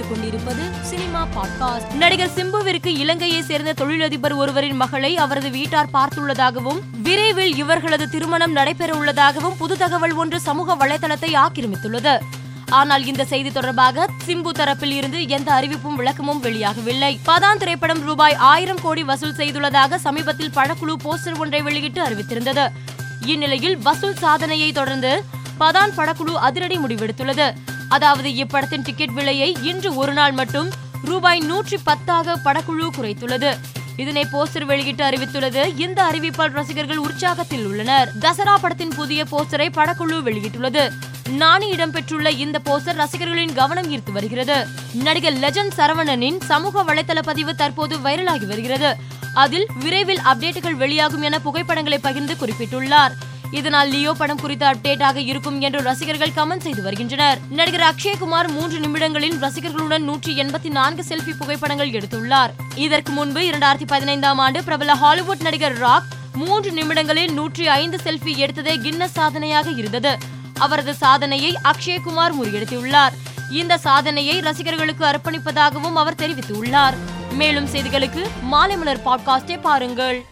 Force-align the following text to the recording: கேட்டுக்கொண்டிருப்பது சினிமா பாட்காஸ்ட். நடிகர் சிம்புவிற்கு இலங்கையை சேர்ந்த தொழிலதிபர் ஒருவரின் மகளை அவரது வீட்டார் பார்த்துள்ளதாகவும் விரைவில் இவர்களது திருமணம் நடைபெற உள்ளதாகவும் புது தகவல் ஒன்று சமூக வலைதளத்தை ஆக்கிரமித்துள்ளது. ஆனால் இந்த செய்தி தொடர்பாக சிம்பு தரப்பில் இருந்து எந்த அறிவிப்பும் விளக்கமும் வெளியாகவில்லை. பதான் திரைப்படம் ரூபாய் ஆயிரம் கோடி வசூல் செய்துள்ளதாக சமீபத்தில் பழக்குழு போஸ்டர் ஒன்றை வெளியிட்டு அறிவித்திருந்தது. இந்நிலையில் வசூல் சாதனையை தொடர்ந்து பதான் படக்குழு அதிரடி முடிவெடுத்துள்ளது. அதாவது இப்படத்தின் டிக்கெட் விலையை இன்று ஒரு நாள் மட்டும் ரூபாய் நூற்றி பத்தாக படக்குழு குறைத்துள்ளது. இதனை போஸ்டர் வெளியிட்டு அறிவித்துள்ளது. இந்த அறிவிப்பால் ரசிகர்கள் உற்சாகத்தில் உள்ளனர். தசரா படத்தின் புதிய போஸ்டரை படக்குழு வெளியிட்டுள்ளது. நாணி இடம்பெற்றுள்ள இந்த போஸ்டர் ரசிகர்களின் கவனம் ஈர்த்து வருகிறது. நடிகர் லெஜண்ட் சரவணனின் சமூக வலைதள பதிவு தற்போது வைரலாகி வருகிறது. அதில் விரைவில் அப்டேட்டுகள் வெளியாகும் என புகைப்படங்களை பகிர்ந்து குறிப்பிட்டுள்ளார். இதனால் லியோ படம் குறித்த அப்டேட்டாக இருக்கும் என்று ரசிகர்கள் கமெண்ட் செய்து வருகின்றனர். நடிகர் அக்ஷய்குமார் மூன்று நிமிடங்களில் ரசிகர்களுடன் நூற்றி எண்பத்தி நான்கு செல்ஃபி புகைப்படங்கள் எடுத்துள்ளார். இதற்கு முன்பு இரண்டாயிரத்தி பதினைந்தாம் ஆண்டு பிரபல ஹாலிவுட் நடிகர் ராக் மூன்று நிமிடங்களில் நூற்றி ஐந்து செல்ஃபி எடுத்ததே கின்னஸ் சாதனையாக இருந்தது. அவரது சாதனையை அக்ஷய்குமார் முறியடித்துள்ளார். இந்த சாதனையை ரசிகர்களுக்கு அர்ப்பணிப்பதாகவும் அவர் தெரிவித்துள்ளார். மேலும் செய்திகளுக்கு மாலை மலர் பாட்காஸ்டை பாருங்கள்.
கேட்டுக்கொண்டிருப்பது 0.00 0.80
சினிமா 0.80 1.26
பாட்காஸ்ட். 1.36 1.92
நடிகர் 1.92 2.34
சிம்புவிற்கு 2.36 2.86
இலங்கையை 2.86 3.42
சேர்ந்த 3.42 3.72
தொழிலதிபர் 3.72 4.34
ஒருவரின் 4.34 4.76
மகளை 4.76 5.16
அவரது 5.16 5.50
வீட்டார் 5.50 5.88
பார்த்துள்ளதாகவும் 5.92 6.80
விரைவில் 7.02 7.56
இவர்களது 7.56 8.08
திருமணம் 8.08 8.52
நடைபெற 8.52 8.94
உள்ளதாகவும் 8.94 9.56
புது 9.56 9.76
தகவல் 9.76 10.12
ஒன்று 10.12 10.40
சமூக 10.40 10.74
வலைதளத்தை 10.74 11.36
ஆக்கிரமித்துள்ளது. 11.36 12.18
ஆனால் 12.68 13.04
இந்த 13.04 13.24
செய்தி 13.24 13.52
தொடர்பாக 13.52 14.08
சிம்பு 14.26 14.50
தரப்பில் 14.58 14.92
இருந்து 14.92 15.28
எந்த 15.28 15.52
அறிவிப்பும் 15.52 15.96
விளக்கமும் 15.96 16.42
வெளியாகவில்லை. 16.42 17.18
பதான் 17.26 17.56
திரைப்படம் 17.56 18.02
ரூபாய் 18.02 18.34
ஆயிரம் 18.34 18.80
கோடி 18.82 19.02
வசூல் 19.02 19.36
செய்துள்ளதாக 19.36 19.96
சமீபத்தில் 19.96 20.54
பழக்குழு 20.54 20.94
போஸ்டர் 21.04 21.38
ஒன்றை 21.38 21.62
வெளியிட்டு 21.62 22.04
அறிவித்திருந்தது. 22.04 22.68
இந்நிலையில் 23.26 23.78
வசூல் 23.78 24.14
சாதனையை 24.14 24.72
தொடர்ந்து 24.72 25.24
பதான் 25.60 25.92
படக்குழு 25.96 26.34
அதிரடி 26.48 26.78
முடிவெடுத்துள்ளது. 26.78 27.54
அதாவது 27.96 28.28
இப்படத்தின் 28.42 28.84
டிக்கெட் 28.84 29.14
விலையை 29.18 29.56
இன்று 29.62 29.90
ஒரு 29.94 30.12
நாள் 30.12 30.32
மட்டும் 30.32 30.68
ரூபாய் 31.04 31.40
நூற்றி 31.40 31.78
பத்தாக 31.86 32.34
படக்குழு 32.44 32.86
குறைத்துள்ளது. 32.96 33.50
இதனை 33.96 34.26
போஸ்டர் 34.32 34.64
வெளியிட்டு 34.64 35.04
அறிவித்துள்ளது. 35.04 35.62
இந்த 35.78 36.02
அறிவிப்பால் 36.02 36.56
ரசிகர்கள் 36.58 37.00
உற்சாகத்தில் 37.06 37.64
உள்ளனர். 37.64 38.10
தசரா 38.20 38.54
படத்தின் 38.60 38.94
புதிய 38.96 39.24
போஸ்டரை 39.30 39.68
படக்குழு 39.78 40.18
வெளியிட்டுள்ளது. 40.28 40.84
நாணி 41.30 41.70
இடம்பெற்றுள்ள 41.70 42.28
இந்த 42.38 42.60
போஸ்டர் 42.64 43.00
ரசிகர்களின் 43.02 43.54
கவனம் 43.54 43.90
ஈர்த்து 43.92 44.12
வருகிறது. 44.12 44.66
நடிகர் 44.92 45.38
லெஜண்ட் 45.44 45.76
சரவணனின் 45.76 46.38
சமூக 46.40 46.82
வலைதள 46.82 47.18
பதிவு 47.22 47.54
தற்போது 47.54 47.96
வைரலாகி 47.96 48.46
வருகிறது. 48.46 48.96
அதில் 49.34 49.66
விரைவில் 49.80 50.22
அப்டேட்டுகள் 50.32 50.80
வெளியாகும் 50.84 51.22
என 51.22 51.38
புகைப்படங்களை 51.38 51.98
பகிர்ந்து 51.98 52.36
குறிப்பிட்டுள்ளார். 52.40 53.12
இதனால் 53.50 53.88
லியோ 53.88 54.12
படம் 54.12 54.40
குறித்த 54.40 54.70
அப்டேட்டாக 54.70 55.16
இருக்கும் 55.16 55.60
என்று 55.60 55.82
ரசிகர்கள் 55.82 56.36
கமெண்ட் 56.36 56.60
செய்து 56.60 56.82
வருகின்றனர். 56.82 57.38
நடிகர் 57.50 57.94
அக்ஷய்குமார் 57.94 58.48
மூன்று 58.48 58.78
நிமிடங்களில் 58.78 59.38
ரசிகர்களுடன் 59.40 59.98
நூற்றி 59.98 60.42
எண்பத்தி 60.42 60.70
நான்கு 60.70 61.04
செல்ஃபி 61.08 61.32
புகைப்படங்கள் 61.38 61.90
எடுத்துள்ளார். 61.90 62.50
இதற்கு 62.74 63.12
முன்பு 63.12 63.40
இரண்டாயிரத்தி 63.40 63.86
பதினைந்தாம் 63.86 64.38
ஆண்டு 64.38 64.64
பிரபல 64.64 64.94
ஹாலிவுட் 64.94 65.40
நடிகர் 65.40 65.78
ராக் 65.78 66.02
மூன்று 66.34 66.72
நிமிடங்களில் 66.72 67.32
நூற்றி 67.32 67.68
ஐந்து 67.68 67.98
செல்ஃபி 68.04 68.34
எடுத்ததே 68.36 68.76
கின்னஸ் 68.76 69.16
சாதனையாக 69.18 69.70
இருந்தது. 69.70 70.18
அவரது 70.58 70.94
சாதனையை 70.94 71.58
அக்ஷய்குமார் 71.64 72.32
முறியடித்துள்ளார். 72.42 73.12
இந்த 73.50 73.78
சாதனையை 73.78 74.40
ரசிகர்களுக்கு 74.40 75.04
அர்ப்பணிப்பதாகவும் 75.04 75.92
அவர் 75.94 76.14
தெரிவித்துள்ளார். 76.14 76.94
மேலும் 77.32 77.66
செய்திகளுக்கு 77.66 78.26
மாலை 78.42 78.76
மலர் 78.76 79.02
பாட்காஸ்டை 79.04 79.60
பாருங்கள். 79.60 80.24